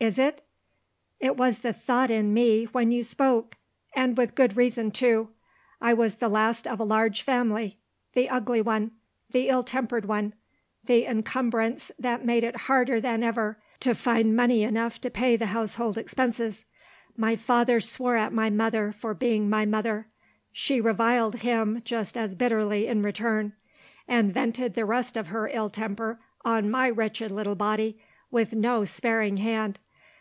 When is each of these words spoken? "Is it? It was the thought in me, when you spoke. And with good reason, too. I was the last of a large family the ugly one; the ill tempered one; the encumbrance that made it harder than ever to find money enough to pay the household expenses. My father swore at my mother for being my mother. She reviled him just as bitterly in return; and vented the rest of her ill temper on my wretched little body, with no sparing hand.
"Is 0.00 0.18
it? 0.18 0.42
It 1.18 1.38
was 1.38 1.60
the 1.60 1.72
thought 1.72 2.10
in 2.10 2.34
me, 2.34 2.64
when 2.66 2.92
you 2.92 3.02
spoke. 3.02 3.56
And 3.96 4.18
with 4.18 4.34
good 4.34 4.54
reason, 4.54 4.90
too. 4.90 5.30
I 5.80 5.94
was 5.94 6.16
the 6.16 6.28
last 6.28 6.66
of 6.66 6.78
a 6.78 6.84
large 6.84 7.22
family 7.22 7.78
the 8.12 8.28
ugly 8.28 8.60
one; 8.60 8.90
the 9.30 9.48
ill 9.48 9.62
tempered 9.62 10.04
one; 10.04 10.34
the 10.84 11.06
encumbrance 11.06 11.90
that 11.98 12.22
made 12.22 12.44
it 12.44 12.54
harder 12.68 13.00
than 13.00 13.22
ever 13.22 13.58
to 13.80 13.94
find 13.94 14.36
money 14.36 14.62
enough 14.62 15.00
to 15.00 15.10
pay 15.10 15.36
the 15.36 15.46
household 15.46 15.96
expenses. 15.96 16.66
My 17.16 17.34
father 17.34 17.80
swore 17.80 18.16
at 18.18 18.30
my 18.34 18.50
mother 18.50 18.92
for 18.92 19.14
being 19.14 19.48
my 19.48 19.64
mother. 19.64 20.06
She 20.52 20.82
reviled 20.82 21.36
him 21.36 21.80
just 21.82 22.14
as 22.18 22.34
bitterly 22.34 22.86
in 22.88 23.00
return; 23.00 23.54
and 24.06 24.34
vented 24.34 24.74
the 24.74 24.84
rest 24.84 25.16
of 25.16 25.28
her 25.28 25.48
ill 25.48 25.70
temper 25.70 26.20
on 26.44 26.70
my 26.70 26.90
wretched 26.90 27.30
little 27.30 27.54
body, 27.54 27.98
with 28.30 28.52
no 28.52 28.84
sparing 28.84 29.38
hand. 29.38 29.78